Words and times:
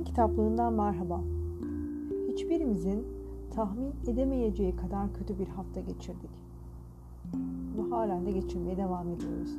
Kader'in 0.00 0.04
kitaplığından 0.04 0.72
merhaba. 0.72 1.20
Hiçbirimizin 2.28 3.06
tahmin 3.54 3.94
edemeyeceği 4.06 4.76
kadar 4.76 5.14
kötü 5.14 5.38
bir 5.38 5.48
hafta 5.48 5.80
geçirdik. 5.80 6.30
Ve 7.76 7.90
halen 7.90 8.26
de 8.26 8.32
geçirmeye 8.32 8.76
devam 8.76 9.08
ediyoruz. 9.08 9.50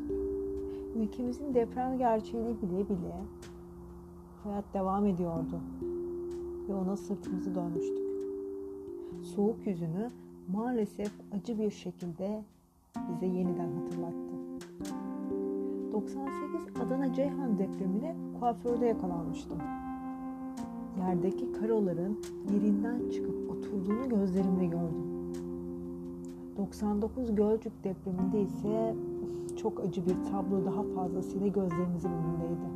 Ülkemizin 0.95 1.53
deprem 1.53 1.97
gerçeğini 1.97 2.61
bile 2.61 2.89
bile 2.89 3.15
hayat 4.43 4.65
devam 4.73 5.05
ediyordu. 5.05 5.59
Ve 6.69 6.73
ona 6.73 6.97
sırtımızı 6.97 7.55
dönmüştük. 7.55 8.07
Soğuk 9.35 9.67
yüzünü 9.67 10.09
maalesef 10.53 11.11
acı 11.31 11.59
bir 11.59 11.71
şekilde 11.71 12.43
bize 13.09 13.25
yeniden 13.25 13.69
hatırlattı. 13.71 14.31
98 15.93 16.81
Adana 16.85 17.13
Ceyhan 17.13 17.59
depremine 17.59 18.15
kuaförde 18.39 18.85
yakalanmıştım. 18.85 19.57
Yerdeki 20.99 21.51
karoların 21.51 22.19
yerinden 22.53 23.09
çıkıp 23.09 23.51
oturduğunu 23.51 24.09
gözlerimle 24.09 24.65
gördüm. 24.65 25.11
99 26.57 27.35
Gölcük 27.35 27.83
depreminde 27.83 28.41
ise 28.41 28.95
çok 29.61 29.79
acı 29.79 30.05
bir 30.05 30.15
tablo 30.31 30.65
daha 30.65 30.83
fazlasıyla 30.83 31.47
gözlerimizin 31.47 32.09
önündeydi. 32.09 32.71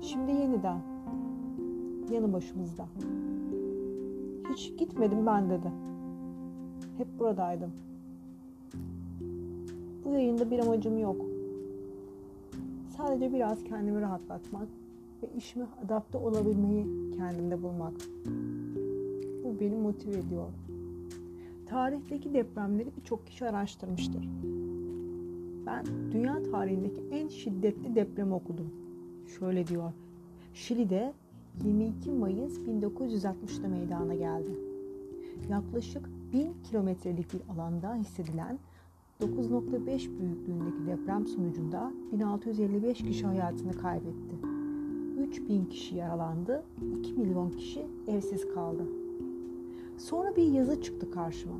Şimdi 0.00 0.32
yeniden 0.32 0.78
yanı 2.12 2.32
başımızda. 2.32 2.86
Hiç 4.52 4.78
gitmedim 4.78 5.26
ben 5.26 5.50
dedi. 5.50 5.70
Hep 6.98 7.18
buradaydım. 7.18 7.70
Bu 10.04 10.10
yayında 10.10 10.50
bir 10.50 10.58
amacım 10.58 10.98
yok. 10.98 11.16
Sadece 12.96 13.32
biraz 13.32 13.64
kendimi 13.64 14.00
rahatlatmak 14.00 14.68
ve 15.22 15.28
işime 15.36 15.66
adapte 15.84 16.18
olabilmeyi 16.18 16.86
kendimde 17.16 17.62
bulmak. 17.62 17.92
Bu 19.44 19.60
beni 19.60 19.76
motive 19.76 20.18
ediyor. 20.18 20.46
Tarihteki 21.66 22.34
depremleri 22.34 22.88
birçok 22.96 23.26
kişi 23.26 23.46
araştırmıştır. 23.46 24.28
Ben 25.66 25.86
dünya 26.12 26.42
tarihindeki 26.42 27.00
en 27.10 27.28
şiddetli 27.28 27.94
depremi 27.94 28.34
okudum. 28.34 28.70
Şöyle 29.38 29.66
diyor. 29.66 29.92
Şili'de 30.54 31.12
22 31.64 32.10
Mayıs 32.10 32.58
1960'da 32.58 33.68
meydana 33.68 34.14
geldi. 34.14 34.50
Yaklaşık 35.50 36.08
1000 36.32 36.52
kilometrelik 36.64 37.32
bir 37.32 37.40
alanda 37.54 37.94
hissedilen 37.94 38.58
9.5 39.20 40.18
büyüklüğündeki 40.20 40.86
deprem 40.86 41.26
sonucunda 41.26 41.92
1655 42.12 42.98
kişi 42.98 43.26
hayatını 43.26 43.72
kaybetti. 43.72 44.49
3000 45.30 45.64
kişi 45.64 45.96
yaralandı, 45.96 46.62
2 46.98 47.12
milyon 47.12 47.50
kişi 47.50 47.86
evsiz 48.06 48.54
kaldı. 48.54 48.82
Sonra 49.98 50.36
bir 50.36 50.52
yazı 50.52 50.82
çıktı 50.82 51.10
karşıma. 51.10 51.56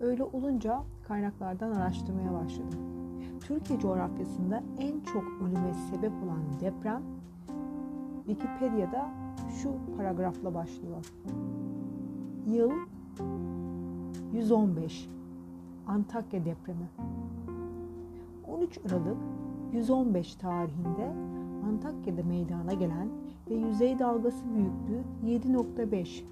Öyle 0.00 0.24
olunca 0.24 0.82
kaynaklardan 1.08 1.72
araştırmaya 1.72 2.32
başladım. 2.32 2.78
Türkiye 3.40 3.78
coğrafyasında 3.78 4.62
en 4.78 5.00
çok 5.00 5.24
ölüme 5.42 5.74
sebep 5.90 6.12
olan 6.24 6.40
deprem 6.60 7.02
Wikipedia'da 8.26 9.10
şu 9.62 9.72
paragrafla 9.96 10.54
başlıyor. 10.54 11.12
Yıl 12.46 12.70
115 14.32 15.08
Antakya 15.86 16.44
depremi. 16.44 16.88
13 18.48 18.78
Aralık 18.78 19.18
115 19.72 20.34
tarihinde 20.34 21.12
Antakya'da 21.68 22.22
meydana 22.22 22.72
gelen 22.72 23.08
ve 23.50 23.54
yüzey 23.54 23.98
dalgası 23.98 24.44
büyüklüğü 24.54 25.42
7.5 25.42 26.22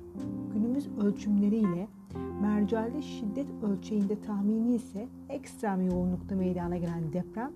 günümüz 0.54 0.88
ölçümleriyle 0.98 1.88
mercalli 2.42 3.02
şiddet 3.02 3.46
ölçeğinde 3.62 4.20
tahmini 4.20 4.74
ise 4.74 5.08
ekstrem 5.28 5.86
yoğunlukta 5.86 6.36
meydana 6.36 6.76
gelen 6.76 7.12
deprem 7.12 7.50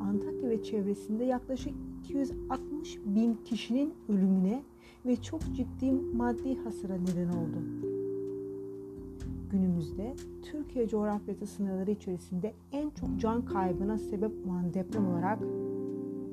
Antakya 0.00 0.50
ve 0.50 0.62
çevresinde 0.62 1.24
yaklaşık 1.24 1.74
260 2.04 2.98
bin 3.06 3.38
kişinin 3.44 3.94
ölümüne 4.08 4.62
ve 5.06 5.16
çok 5.16 5.40
ciddi 5.40 5.92
maddi 5.92 6.58
hasara 6.64 6.94
neden 6.94 7.28
oldu. 7.28 7.88
Günümüzde 9.50 10.14
Türkiye 10.42 10.88
coğrafyası 10.88 11.46
sınırları 11.46 11.90
içerisinde 11.90 12.52
en 12.72 12.90
çok 12.90 13.20
can 13.20 13.44
kaybına 13.44 13.98
sebep 13.98 14.32
olan 14.46 14.74
deprem 14.74 15.08
olarak 15.08 15.38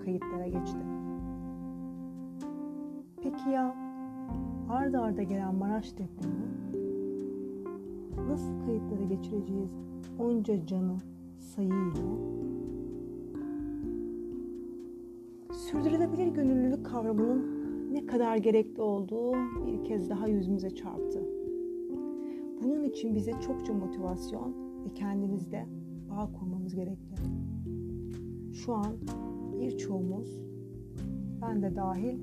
kayıtlara 0.06 0.48
geçti. 0.48 0.78
Peki 3.24 3.50
ya 3.50 3.76
arda 4.70 5.02
arda 5.02 5.24
gelen 5.24 5.56
Maraş 5.56 5.98
depremi 5.98 6.46
nasıl 8.30 8.66
kayıtlara 8.66 9.04
geçireceğiz 9.04 9.78
onca 10.20 10.66
canı 10.66 10.98
sayı 11.40 11.70
ile? 11.70 12.36
Sürdürülebilir 15.52 16.28
gönüllülük 16.28 16.86
kavramının 16.86 17.56
ne 17.94 18.06
kadar 18.06 18.38
gerekli 18.38 18.82
olduğu 18.82 19.34
bir 19.68 19.84
kez 19.84 20.10
daha 20.10 20.28
yüzümüze 20.28 20.70
çarptı. 20.70 21.24
Bunun 22.64 22.84
için 22.84 23.16
bize 23.16 23.32
çokça 23.32 23.74
motivasyon 23.74 24.54
ve 24.86 24.94
kendimizde 24.94 25.66
bağ 26.10 26.30
kurmamız 26.40 26.76
gerekli. 26.76 27.16
Şu 28.54 28.74
an 28.74 28.96
birçoğumuz, 29.60 30.40
ben 31.42 31.62
de 31.62 31.76
dahil, 31.76 32.20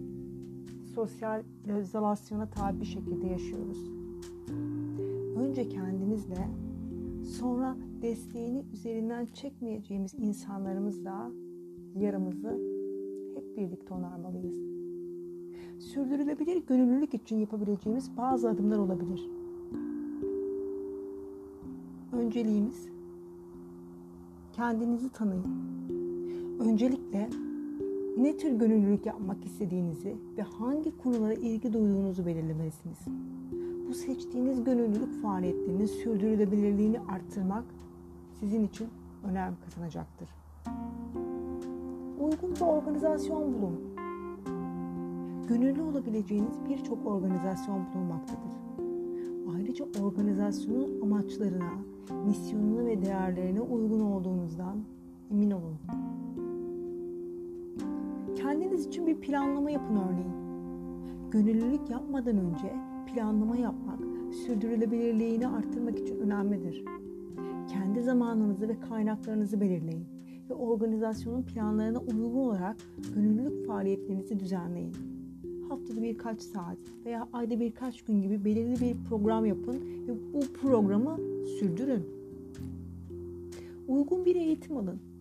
sosyal 0.95 1.43
izolasyona 1.81 2.51
tabi 2.51 2.81
bir 2.81 2.87
şekilde 2.87 3.27
yaşıyoruz. 3.27 3.79
Önce 5.37 5.69
kendimizle, 5.69 6.49
sonra 7.39 7.77
desteğini 8.03 8.65
üzerinden 8.73 9.27
çekmeyeceğimiz 9.27 10.15
insanlarımızla 10.15 11.31
yaramızı 11.95 12.51
hep 13.35 13.57
birlikte 13.57 13.95
onarmalıyız. 13.95 14.57
Sürdürülebilir 15.79 16.67
gönüllülük 16.67 17.15
için 17.15 17.37
yapabileceğimiz 17.37 18.17
bazı 18.17 18.49
adımlar 18.49 18.79
olabilir. 18.79 19.31
Önceliğimiz 22.13 22.89
kendinizi 24.53 25.09
tanıyın. 25.13 25.73
Öncelikle 27.13 27.43
ne 28.17 28.37
tür 28.37 28.51
gönüllülük 28.51 29.07
yapmak 29.07 29.45
istediğinizi 29.45 30.17
ve 30.37 30.43
hangi 30.43 30.99
konulara 30.99 31.35
ilgi 31.35 31.73
duyduğunuzu 31.73 32.27
belirlemelisiniz. 32.27 32.99
Bu 33.89 33.95
seçtiğiniz 33.95 34.65
gönüllülük 34.65 35.23
faaliyetlerinin 35.23 35.87
sürdürülebilirliğini 35.87 37.01
arttırmak 37.01 37.65
sizin 38.41 38.65
için 38.65 38.89
önem 39.31 39.57
kazanacaktır. 39.65 40.29
Uygun 42.21 42.57
bir 42.57 42.61
organizasyon 42.61 43.55
bulun. 43.55 43.81
Gönüllü 45.49 45.83
olabileceğiniz 45.83 46.57
birçok 46.69 47.07
organizasyon 47.07 47.81
bulunmaktadır. 47.95 48.53
Ayrıca 49.57 49.85
organizasyonun 50.03 51.01
amaçlarına, 51.03 51.73
misyonuna 52.27 52.87
ve 52.87 53.03
değerlerine 53.03 53.61
uygun 53.61 54.01
olduğunuzdan 54.01 54.77
emin 55.31 55.51
olun. 55.51 55.79
Kendiniz 58.53 58.87
için 58.87 59.07
bir 59.07 59.21
planlama 59.21 59.71
yapın 59.71 59.97
örneğin. 59.97 60.33
Gönüllülük 61.31 61.91
yapmadan 61.91 62.37
önce 62.37 62.75
planlama 63.07 63.57
yapmak 63.57 63.99
sürdürülebilirliğini 64.35 65.49
arttırmak 65.49 65.99
için 65.99 66.19
önemlidir. 66.19 66.85
Kendi 67.69 68.03
zamanınızı 68.03 68.69
ve 68.69 68.81
kaynaklarınızı 68.81 69.61
belirleyin 69.61 70.07
ve 70.51 70.55
organizasyonun 70.55 71.43
planlarına 71.43 71.99
uygun 71.99 72.39
olarak 72.39 72.77
gönüllülük 73.15 73.67
faaliyetlerinizi 73.67 74.41
düzenleyin. 74.41 74.95
Haftada 75.69 76.03
birkaç 76.03 76.43
saat 76.43 76.79
veya 77.05 77.29
ayda 77.33 77.61
birkaç 77.61 78.03
gün 78.03 78.23
gibi 78.23 78.45
belirli 78.45 78.81
bir 78.81 78.97
program 79.09 79.47
yapın 79.47 79.77
ve 80.09 80.13
bu 80.35 80.41
programı 80.61 81.17
sürdürün. 81.59 82.03
Uygun 83.89 84.25
bir 84.25 84.37
eğitim 84.37 84.77
alın. 84.77 85.12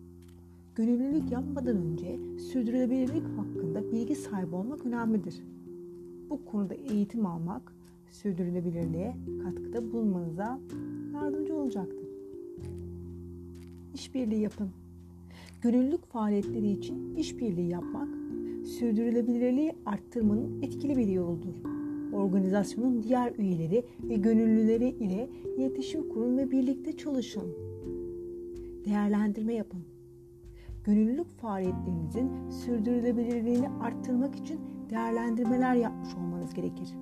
Gönüllülük 0.74 1.32
yapmadan 1.32 1.76
önce 1.76 2.18
sürdürülebilirlik 2.38 3.24
hakkında 3.36 3.92
bilgi 3.92 4.14
sahibi 4.14 4.54
olmak 4.54 4.86
önemlidir. 4.86 5.34
Bu 6.30 6.44
konuda 6.44 6.74
eğitim 6.74 7.26
almak 7.26 7.72
sürdürülebilirliğe 8.10 9.16
katkıda 9.42 9.92
bulunmanıza 9.92 10.60
yardımcı 11.14 11.54
olacaktır. 11.54 12.08
İşbirliği 13.94 14.40
yapın. 14.40 14.70
Gönüllülük 15.62 16.06
faaliyetleri 16.06 16.70
için 16.70 17.16
işbirliği 17.16 17.68
yapmak 17.68 18.08
sürdürülebilirliği 18.66 19.72
arttırmanın 19.86 20.62
etkili 20.62 20.96
bir 20.96 21.08
yoludur. 21.08 21.54
Organizasyonun 22.12 23.02
diğer 23.02 23.32
üyeleri 23.38 23.84
ve 24.02 24.14
gönüllüleri 24.14 24.88
ile 24.88 25.28
iletişim 25.56 26.08
kurun 26.08 26.38
ve 26.38 26.50
birlikte 26.50 26.96
çalışın. 26.96 27.44
Değerlendirme 28.84 29.54
yapın. 29.54 29.91
Gönüllülük 30.84 31.28
faaliyetlerinizin 31.28 32.50
sürdürülebilirliğini 32.50 33.68
arttırmak 33.68 34.34
için 34.34 34.60
değerlendirmeler 34.90 35.74
yapmış 35.74 36.14
olmanız 36.14 36.54
gerekir. 36.54 36.94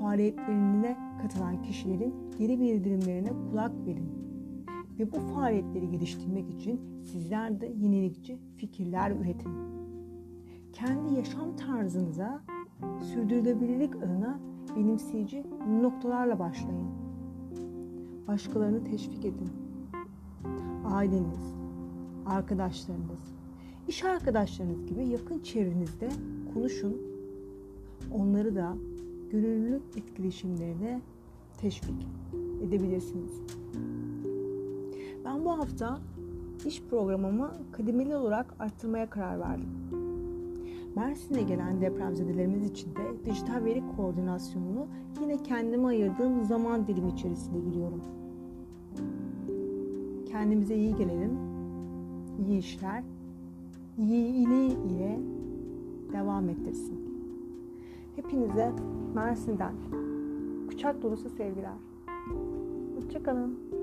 Faaliyetlerine 0.00 0.96
katılan 1.22 1.62
kişilerin 1.62 2.14
geri 2.38 2.60
bildirimlerine 2.60 3.32
kulak 3.50 3.72
verin 3.86 4.10
ve 4.98 5.12
bu 5.12 5.20
faaliyetleri 5.20 5.90
geliştirmek 5.90 6.50
için 6.50 6.80
sizler 7.04 7.60
de 7.60 7.66
yenilikçi 7.66 8.38
fikirler 8.56 9.10
üretin. 9.10 9.52
Kendi 10.72 11.14
yaşam 11.14 11.56
tarzınıza 11.56 12.42
sürdürülebilirlik 13.00 13.96
adına 13.96 14.40
benimseyici 14.76 15.44
noktalarla 15.82 16.38
başlayın. 16.38 16.88
Başkalarını 18.28 18.84
teşvik 18.84 19.24
edin. 19.24 19.50
Aileniz, 20.84 21.59
arkadaşlarınız, 22.26 23.20
iş 23.88 24.04
arkadaşlarınız 24.04 24.86
gibi 24.86 25.06
yakın 25.06 25.38
çevrenizde 25.38 26.08
konuşun. 26.54 26.96
Onları 28.14 28.54
da 28.54 28.76
gönüllülük 29.30 29.82
etkileşimlerine 29.96 31.00
teşvik 31.58 32.06
edebilirsiniz. 32.62 33.40
Ben 35.24 35.44
bu 35.44 35.58
hafta 35.58 35.98
iş 36.66 36.82
programımı 36.82 37.50
kademeli 37.72 38.16
olarak 38.16 38.54
arttırmaya 38.58 39.10
karar 39.10 39.40
verdim. 39.40 39.68
Mersin'e 40.96 41.42
gelen 41.42 41.80
depremzedelerimiz 41.80 42.70
için 42.70 42.90
de 42.96 43.30
dijital 43.30 43.64
veri 43.64 43.82
koordinasyonunu 43.96 44.86
yine 45.20 45.42
kendime 45.42 45.88
ayırdığım 45.88 46.44
zaman 46.44 46.86
dilimi 46.86 47.10
içerisinde 47.10 47.58
giriyorum. 47.58 48.02
Kendimize 50.30 50.74
iyi 50.74 50.96
gelelim, 50.96 51.49
iyi 52.40 52.58
işler, 52.58 53.04
iyiliği 53.98 54.70
ile 54.70 55.18
devam 56.12 56.48
ettirsin. 56.48 57.00
Hepinize 58.16 58.72
Mersin'den 59.14 59.74
kucak 60.68 61.02
dolusu 61.02 61.30
sevgiler. 61.30 61.72
Hoşçakalın. 62.96 63.79